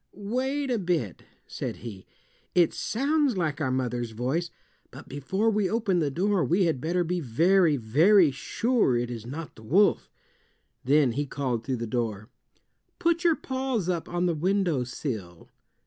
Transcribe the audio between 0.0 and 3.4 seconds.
"Wait a bit," said he. "It sounds